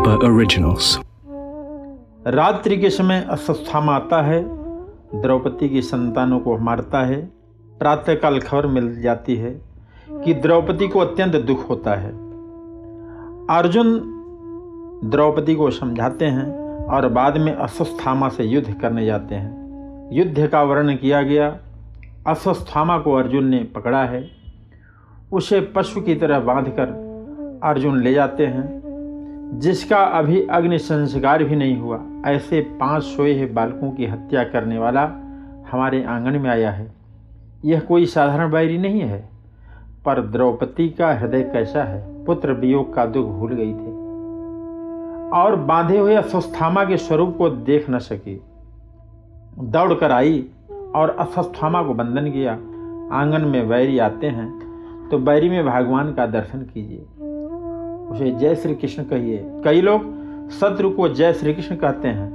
[0.00, 1.06] Hubhopper Originals.
[2.26, 4.44] रात्रि के समय अस्वस्थामा आता है,
[5.22, 7.30] द्रौपदी की संतानों को मारता है,
[7.78, 9.60] प्रातःकाल खबर मिल जाती है
[10.12, 12.10] कि द्रौपदी को अत्यंत दुख होता है।
[13.50, 14.00] अर्जुन
[15.04, 19.60] द्रौपदी को समझाते हैं और बाद में अस्वस्थामा से युद्ध करने जाते हैं।
[20.12, 21.58] युद्ध का वर्णन किया गया।
[22.26, 24.30] अस्वस्थामा को अर्जुन ने पकड़ा है।
[25.32, 27.10] उसे पशु की तरह बांधकर
[27.62, 28.79] अर्जुन ले जाते हैं।
[29.54, 34.78] जिसका अभी अग्नि संस्कार भी नहीं हुआ, ऐसे पाँच सोए हुए बालकों की हत्या करने
[34.78, 35.02] वाला
[35.70, 36.92] हमारे आँगन में आया है।
[37.64, 39.28] यह कोई साधारण बैरी नहीं है,
[40.04, 43.98] पर द्रौपदी का हृदय कैसा है, पुत्र वियोग का दुख भूल गई थी।
[45.30, 48.40] और बांधे हुए अस्वस्थामा के स्वरूप को देख न सकी।
[49.58, 50.44] दौड़ कर आई
[50.94, 52.52] और अस्वस्थामा को बंधन किया।
[53.12, 54.48] आँगन में बैरी आते हैं
[55.10, 57.06] तो बैरी में भगवान का दर्शन कीजिए।
[58.10, 62.30] उसे जय श्री कृष्ण कहिए। कई लोग शत्रु को जय श्री कृष्ण कहते हैं,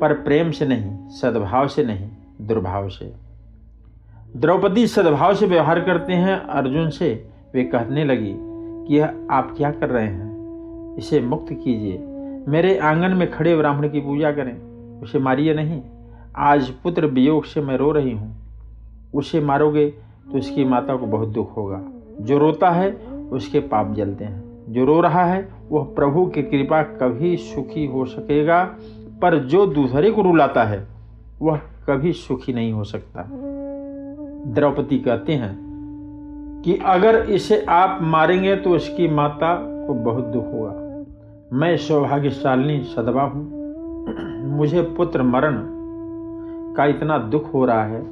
[0.00, 2.08] पर प्रेम से नहीं, सद्भाव से नहीं,
[2.40, 3.12] दुर्भाव से।
[4.36, 8.34] द्रौपदी सद्भाव से व्यवहार करते हैं, अर्जुन से वे कहने लगी
[8.88, 8.98] कि
[9.30, 10.96] आप क्या कर रहे हैं?
[10.96, 11.98] इसे मुक्त कीजिए।
[12.48, 14.56] मेरे आँगन में खड़े ब्राह्मण की पूजा करें।
[15.02, 15.80] उसे मारिए नहीं,
[16.36, 18.34] आज पुत्र वियोग से मैं रो रही हूँ।
[19.14, 19.86] उसे मारोगे
[20.32, 21.82] तो उसकी माता को बहुत दुख होगा।
[22.20, 26.82] जो रोता है उसके पाप जलते हैं। जो रो रहा है, वह प्रभु की कृपा
[26.82, 28.64] कभी सुखी हो सकेगा,
[29.22, 30.86] पर जो दूसरे को रुलाता है,
[31.42, 33.28] वह कभी सुखी नहीं हो सकता।
[34.46, 35.66] द्रौपदी कहते हैं
[36.64, 39.54] कि अगर इसे आप मारेंगे तो उसकी माता
[39.86, 40.86] को बहुत दुख होगा।
[41.52, 43.56] मैं सौभाग्यशालिनी सदवा हूँ।
[44.56, 45.64] मुझे पुत्र मरण
[46.74, 48.02] का इतना दुख हो रहा है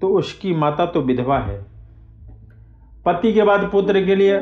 [0.00, 1.73] तो उसकी माता तो विधवा है।
[3.06, 4.40] पति के बाद पुत्र के लिए।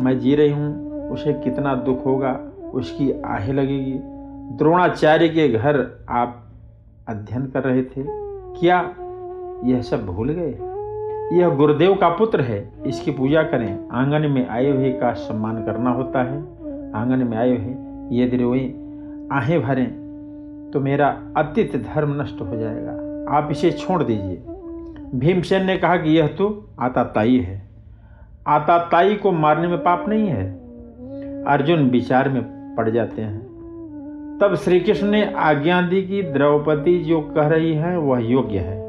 [0.00, 2.40] मैं जी रही हूँ, उसे कितना दुख होगा,
[2.74, 3.98] उसकी आहें लगेगी।
[4.56, 6.44] द्रोणाचार्य के घर आप
[7.08, 8.04] अध्ययन कर रहे थे।
[8.60, 8.94] क्या
[9.64, 10.58] यह सब भूल गए?
[11.36, 15.90] यह गुरुदेव का पुत्र है, इसकी पूजा करें। आँगन में आए हुए का सम्मान करना
[15.90, 16.38] होता है।
[16.94, 17.74] आँगन में आए हुए
[18.22, 18.68] यदि रोए,
[19.32, 20.04] आहें भरें
[20.72, 22.92] तो मेरा अतित धर्म नष्ट हो जाएगा।
[23.36, 24.42] आप इसे छोड़ दीजिए।
[25.14, 27.68] भीमसेन ने कहा कि यह तो आताताई है।
[28.46, 30.52] आताताई को मारने में पाप नहीं है।
[31.44, 33.40] अर्जुन विचार में पड़ जाते हैं।
[34.40, 38.84] तब श्री कृष्ण ने आज्ञा दी कि द्रौपदी जो कह रही है, वह योग्य है।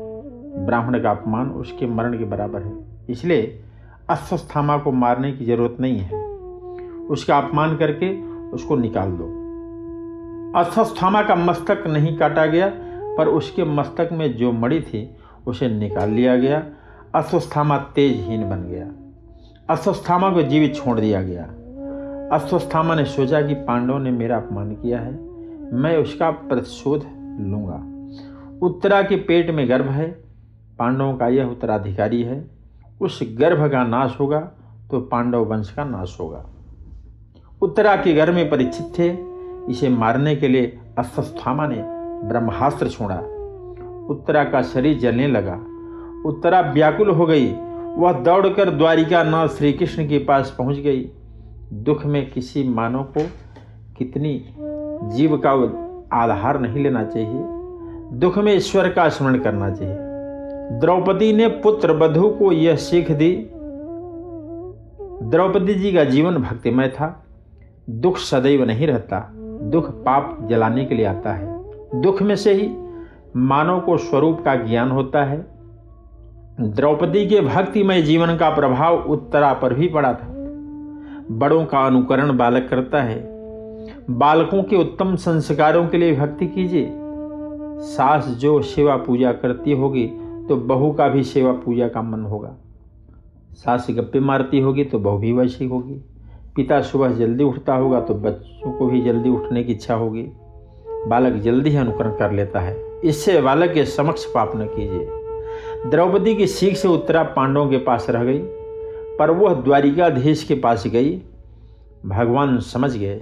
[0.66, 2.74] ब्राह्मण का अपमान उसके मरण के बराबर है।
[3.10, 3.64] इसलिए
[4.10, 6.26] अस्वस्थामा को मारने की ज़रूरत नहीं है।
[7.08, 8.22] उसका अपमान करके
[8.52, 9.46] उसको निकाल दो।
[10.60, 12.72] अस्वस्थामा का मस्तक नहीं काटा गया,
[13.18, 15.16] पर उसके मस्तक में जो मड़ी थी
[15.48, 16.64] उसे निकाल लिया गया।
[17.16, 18.88] अस्वस्थामा तेजहीन बन गया।
[19.70, 21.44] अस्वस्थामा को जीवित छोड़ दिया गया।
[22.36, 25.12] अस्वस्थामा ने सोचा कि पांडवों ने मेरा अपमान किया है,
[25.74, 27.06] मैं उसका प्रतिशोध
[27.42, 30.10] लूँगा। उत्तरा के पेट में गर्भ है।
[30.80, 32.48] पांडवों का यह उत्तराधिकारी है।
[33.02, 34.40] उस गर्भ का नाश होगा
[34.92, 36.46] तो पांडव वंश का नाश होगा।
[37.62, 39.08] उत्तरा के घर में परीक्षित थे।
[39.72, 41.82] इसे मारने के लिए अस्वस्थामा ने
[42.28, 43.22] ब्रह्मास्त्र छोड़ा।
[44.10, 45.66] उत्तरा का शरीर जलने लगा।
[46.26, 47.54] उत्तरा व्याकुल हो गई।
[47.98, 51.12] वह दौड़कर द्वारिका नाथ श्री कृष्ण के पास पहुँच गई।
[51.74, 53.28] दुख में किसी मानव को
[53.98, 54.46] कितनी
[55.16, 55.52] जीव का
[56.14, 57.42] आधार नहीं लेना चाहिए।
[58.14, 59.96] दुख में ईश्वर का स्मरण करना चाहिए।
[60.80, 63.50] द्रौपदी ने पुत्र बधु को यह सीख दी।
[65.24, 67.26] द्रौपदी जी का जीवन भक्तिमय था।
[67.90, 71.64] दुख सदैव नहीं रहता। दुख पाप जलाने के लिए आता है।
[72.02, 72.85] दुख में से ही
[73.36, 75.38] मानव को स्वरूप का ज्ञान होता है।
[76.62, 80.28] द्रौपदी के भक्तिमय जीवन का प्रभाव उत्तरा पर भी पड़ा था।
[81.32, 83.18] बड़ों का अनुकरण बालक करता है।
[84.10, 86.90] बालकों के उत्तम संस्कारों के लिए भक्ति कीजिए।
[87.82, 90.06] सास जो सेवा पूजा करती होगी
[90.50, 92.56] तो बहू का भी सेवा पूजा का मन होगा।
[93.52, 96.02] सास गप्पे मारती होगी तो बहू भी वैसी होगी।
[96.56, 100.28] पिता सुबह जल्दी उठता होगा तो बच्चों को भी जल्दी उठने की इच्छा होगी।
[101.08, 105.08] बालक जल्दी ही अनुकरण कर लेता है। इससे बालक के समक्ष पाप न कीजिए।
[105.90, 108.40] द्रौपदी की सीख से उत्तरा पांडवों के पास रह गई,
[109.20, 111.22] पर वह द्वारिकाधीश के पास गई।
[112.06, 113.16] भगवान समझ गए,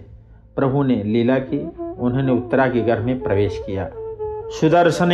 [0.55, 1.59] प्रभु ने लीला की,
[1.99, 3.89] उन्होंने उत्तरा के घर में प्रवेश किया।
[4.49, 5.09] सुदर्शन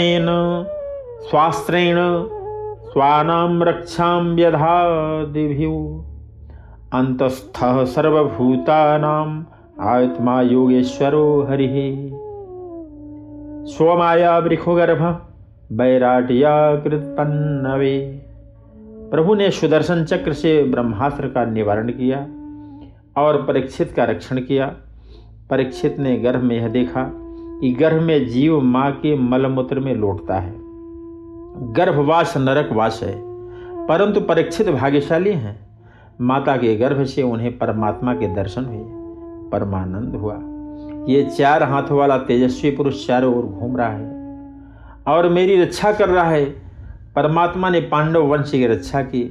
[1.29, 1.97] स्वास्त्रेण
[2.89, 4.77] स्वानाम रक्षा व्यधा
[5.25, 5.73] दिभ्यु
[6.93, 9.45] अंतस्थ सर्वभूतानाम
[9.81, 12.18] आत्मा योगेश्वरो हरि।
[13.69, 15.27] स्वमाया वृखोगर्भ
[15.71, 18.21] बैराटियाकृतपन्नवे।
[19.11, 22.27] प्रभु ने सुदर्शन चक्र से ब्रह्मास्त्र का निवारण किया
[23.17, 24.75] और परीक्षित का रक्षण किया।
[25.49, 27.11] परीक्षित ने गर्भ में यह देखा
[27.61, 30.55] कि गर्भ में जीव माँ के मलमूत्र में लौटता है।
[31.73, 33.21] गर्भवास नरकवास है,
[33.87, 35.69] परंतु परीक्षित भाग्यशाली हैं।
[36.21, 38.83] माता के गर्भ से उन्हें परमात्मा के दर्शन हुए,
[39.51, 40.48] परमानंद हुआ।
[41.07, 44.55] ये चार हाथों वाला तेजस्वी पुरुष चारों ओर घूम रहा है
[45.07, 46.45] और मेरी रक्षा कर रहा है।
[47.15, 49.23] परमात्मा ने पांडव वंश की रक्षा की।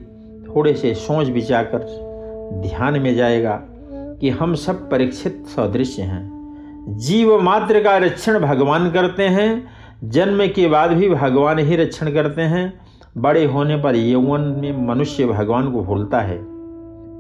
[0.49, 3.61] थोड़े से सोच विचार कर ध्यान में जाएगा
[3.93, 9.65] कि हम सब परीक्षित सदृश्य हैं। जीव मात्र का रक्षण भगवान करते हैं,
[10.05, 12.73] जन्म के बाद भी भगवान ही रक्षण करते हैं।
[13.19, 16.39] बड़े होने पर यौवन में मनुष्य भगवान को भूलता है,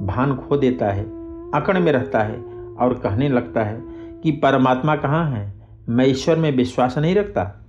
[0.06, 1.04] भान खो देता है,
[1.54, 2.36] अकड़ में रहता है
[2.80, 5.52] और कहने लगता है कि परमात्मा कहाँ है?
[5.88, 7.66] मैं ईश्वर में विश्वास नहीं रखता।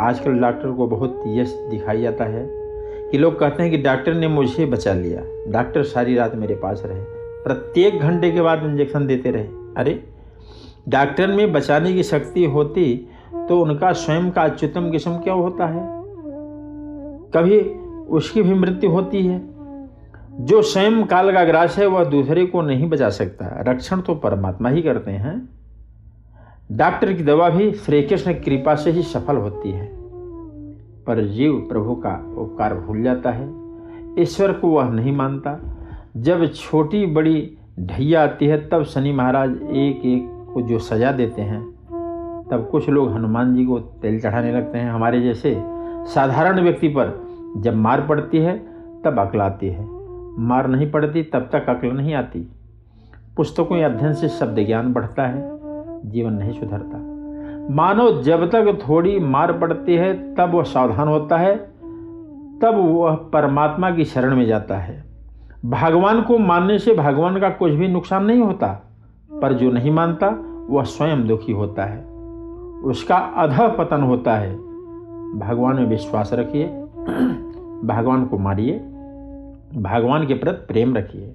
[0.00, 2.48] आजकल डॉक्टर को बहुत यश दिखाई जाता है
[3.10, 5.20] कि लोग कहते हैं कि डॉक्टर ने मुझे बचा लिया।
[5.52, 7.02] डॉक्टर सारी रात मेरे पास रहे।
[7.44, 9.44] प्रत्येक घंटे के बाद इंजेक्शन देते रहे।
[9.76, 10.04] अरे,
[10.88, 16.04] डॉक्टर में बचाने की शक्ति होती तो उनका स्वयं का अच्युतम किस्म क्या होता है?
[17.36, 17.60] कभी
[18.04, 19.42] उसकी भी मृत्यु होती है।
[20.40, 24.68] जो स्वयं काल का ग्रास है, वह दूसरे को नहीं बचा सकता। रक्षण तो परमात्मा
[24.68, 25.48] ही करते हैं।
[26.72, 29.86] डॉक्टर की दवा भी श्री कृष्ण की कृपा से ही सफल होती है।
[31.04, 33.54] पर जीव प्रभु का उपकार भूल जाता है।
[34.18, 35.76] ईश्वर को वह नहीं मानता।
[36.16, 41.42] जब छोटी बड़ी ढैया आती है, तब शनि महाराज एक एक को जो सजा देते
[41.42, 41.62] हैं,
[42.50, 45.62] तब कुछ लोग हनुमान जी को तेल चढ़ाने लगते हैं। हमारे जैसे
[46.04, 47.26] साधारण व्यक्ति पर
[47.56, 48.58] जब मार पड़ती है,
[49.04, 49.86] तब अकल आती है।
[50.38, 52.48] मार नहीं पड़ती, तब तक अकल नहीं आती।
[53.36, 55.53] पुस्तकों या अध्ययन से शब्द ज्ञान बढ़ता है।
[56.04, 57.14] जीवन नहीं सुधरता।
[57.74, 61.56] मानो जब तक थोड़ी मार पड़ती है, तब वह सावधान होता है,
[62.58, 65.04] तब वह परमात्मा की शरण में जाता है।
[65.64, 68.92] भगवान को मानने से भगवान का कुछ भी नुकसान नहीं होता,
[69.42, 72.04] पर जो नहीं मानता, वह स्वयं दुखी होता है।
[72.84, 74.56] उसका अध पतन होता है।
[75.38, 76.64] भगवान में विश्वास रखिए,
[77.84, 78.78] भगवान को मारिए
[79.76, 81.34] भगवान के प्रति प्रेम रखिए।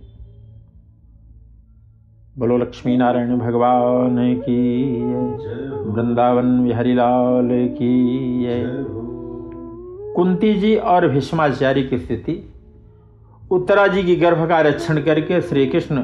[2.40, 5.04] बोलो लक्ष्मी नारायण भगवान की
[5.86, 8.54] वृंदावन बिहारी लाल की
[10.16, 12.54] कुंती जी और भीष्माचार्य की स्थिति।
[13.52, 16.04] उत्तरा जी की गर्भ का रक्षण करके श्री कृष्ण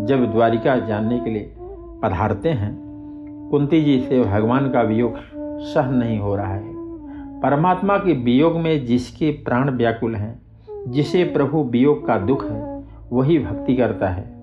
[0.00, 1.54] जब द्वारिका जानने के लिए
[2.02, 2.72] पधारते हैं,
[3.50, 5.14] कुंती जी से भगवान का वियोग
[5.60, 6.74] सह नहीं हो रहा है।
[7.40, 10.42] परमात्मा के वियोग में जिसके प्राण व्याकुल हैं,
[10.88, 14.39] जिसे प्रभु वियोग का दुख है, वही भक्ति करता है।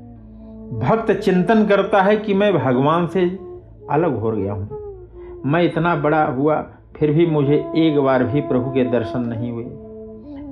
[0.73, 3.39] भक्त चिंतन करता है कि मैं भगवान से
[3.89, 4.69] अलग हो गया हूँ।
[5.45, 6.61] मैं इतना बड़ा हुआ,
[6.95, 9.65] फिर भी मुझे एक बार भी प्रभु के दर्शन नहीं हुए।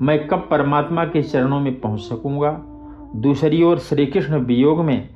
[0.01, 2.61] मैं कब परमात्मा के चरणों में पहुँच सकूँगा?
[3.15, 5.09] दूसरी ओर श्री कृष्ण वियोग में,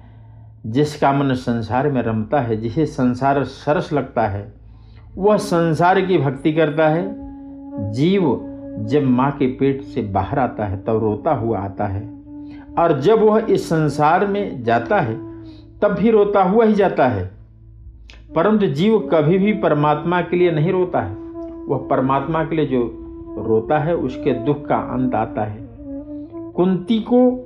[0.65, 4.53] जिसका मन संसार में रमता है, जिसे संसार सरस लगता है,
[5.17, 7.15] वह संसार की भक्ति करता है।
[7.91, 8.39] जीव
[8.79, 12.18] जब माँ के पेट से बाहर आता है, तब तो रोता हुआ आता है।
[12.77, 15.13] और जब वह इस संसार में जाता है,
[15.81, 17.31] तब भी रोता हुआ ही जाता है।
[18.35, 21.15] परंतु जीव कभी भी परमात्मा के लिए नहीं रोता है।
[21.67, 22.81] वह परमात्मा के लिए जो
[23.47, 25.69] रोता है, उसके दुख का अंत आता है।
[26.51, 27.45] कुंती को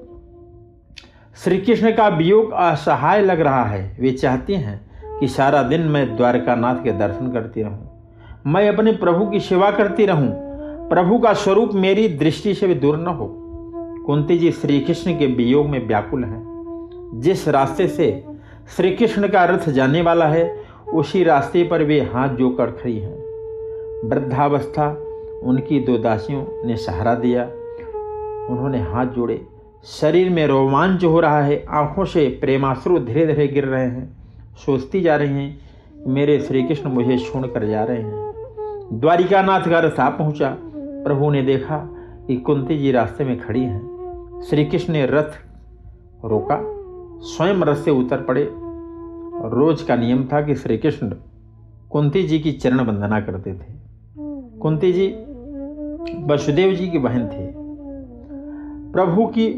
[1.35, 4.81] श्री कृष्ण का वियोग असहाय लग रहा है। वे चाहती हैं
[5.19, 7.89] कि सारा दिन मैं द्वारकानाथ के दर्शन करती रहूँ।
[8.47, 10.53] मैं अपने प्रभु की सेवा करती रहूँ।
[10.89, 13.39] प्रभु का स्वरूप मेरी दृष्टि से भी दूर न हो।
[14.05, 16.53] कुंती जी श्री कृष्ण के वियोग में व्याकुल हैं।
[17.15, 18.25] जिस रास्ते से
[18.77, 20.57] श्री कृष्ण का रथ जाने वाला है,
[20.93, 23.17] उसी रास्ते पर वे हाथ जोकर खड़ी हैं।
[24.09, 25.05] वृद्धावस्था
[25.43, 27.43] उनकी दो दासियों ने सहारा दिया।
[28.49, 29.45] उन्होंने हाथ जोड़े।
[29.83, 34.09] शरीर में रोमांच हो रहा है। आँखों से प्रेमाश्रु धीरे धीरे गिर रहे हैं।
[34.65, 35.59] सोचती जा रही हैं
[36.07, 38.33] मेरे श्री कृष्ण मुझे छोड़ कर जा रहे हैं।
[38.93, 41.89] द्वारिकानाथ का रथ आ पहुँचा। प्रभु ने देखा
[42.27, 43.92] कि कुंती जी रास्ते में खड़ी हैं।
[44.49, 45.31] श्री कृष्ण ने रथ
[46.25, 46.59] रोका।
[47.21, 48.49] स्वयं रथ से उतर पड़े।
[49.49, 51.15] रोज का नियम था कि श्री कृष्ण
[51.89, 53.73] कुंती जी की चरण वंदना करते थे।
[54.59, 55.07] कुंती जी
[56.23, 57.53] वसुदेव जी की बहन थी।
[58.93, 59.53] प्रभु की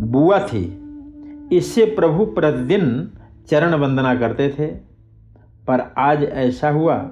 [0.00, 0.78] बुआ थी।
[1.52, 3.10] इससे प्रभु प्रतिदिन
[3.46, 4.66] चरण वंदना करते थे।
[5.68, 7.08] पर आज ऐसा हुआ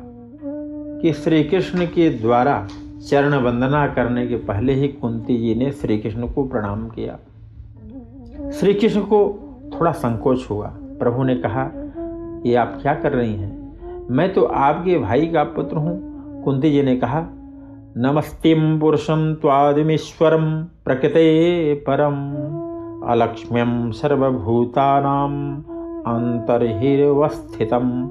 [1.02, 2.68] कि श्री कृष्ण के द्वारा
[3.06, 7.18] चरण वंदना करने के पहले ही कुंती जी ने श्री कृष्ण को प्रणाम किया।
[8.50, 9.38] श्री कृष्ण को
[9.74, 11.70] थोड़ा संकोच हुआ। प्रभु ने कहा,
[12.46, 13.72] ये आप क्या कर रही हैं?
[14.10, 16.08] मैं तो आपके भाई का पुत्र हूँ।
[16.42, 17.26] कुंती जी ने कहा
[17.96, 22.32] नमस्तिम पुरुषम त्वादिमीश्वरम प्रकृते परम
[23.10, 25.64] अलक्ष्म्यम सर्वभूतानाम,
[26.06, 28.10] अंतर्हिर्वस्थितम।